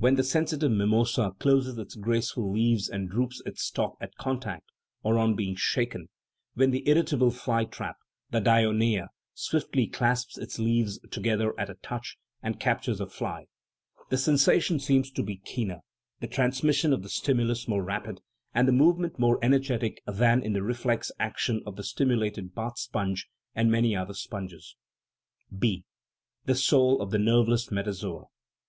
When 0.00 0.16
the 0.16 0.24
sensitive 0.24 0.72
mimosa 0.72 1.30
closes 1.38 1.78
its 1.78 1.94
graceful 1.94 2.52
leaves 2.52 2.88
and 2.88 3.08
droops 3.08 3.40
its 3.46 3.62
stalk 3.62 3.96
at 4.00 4.16
contact, 4.16 4.64
or 5.04 5.16
on 5.16 5.36
being 5.36 5.54
shaken; 5.54 6.08
when 6.54 6.72
the 6.72 6.82
irritable 6.88 7.30
fly 7.30 7.64
trap 7.64 7.94
(the 8.30 8.40
diona3a) 8.40 9.06
swiftly 9.32 9.86
clasps 9.86 10.36
its 10.38 10.58
leaves 10.58 10.98
together 11.12 11.54
at 11.56 11.70
a 11.70 11.74
touch, 11.84 12.16
and 12.42 12.58
capt 12.58 12.86
ures 12.88 12.98
a 12.98 13.06
fly; 13.06 13.44
the 14.10 14.16
sensation 14.18 14.80
seems 14.80 15.08
to 15.12 15.22
be 15.22 15.36
keener, 15.36 15.82
the 16.18 16.26
trans 16.26 16.64
mission 16.64 16.92
of 16.92 17.04
the 17.04 17.08
stimulus 17.08 17.68
more 17.68 17.84
rapid, 17.84 18.20
and 18.56 18.66
the 18.66 18.72
movement 18.72 19.20
more 19.20 19.38
energetic 19.40 20.02
than 20.04 20.42
in 20.42 20.52
the 20.52 20.64
reflex 20.64 21.12
action 21.20 21.62
of 21.64 21.76
the 21.76 21.84
stimu 21.84 22.18
lated 22.18 22.54
bath 22.56 22.76
sponge 22.76 23.28
and 23.54 23.70
many 23.70 23.94
other 23.94 24.14
sponges. 24.14 24.74
B. 25.56 25.84
The 26.44 26.56
soul 26.56 27.00
of 27.00 27.12
the 27.12 27.20
nerveless 27.20 27.68
metazoa. 27.68 28.24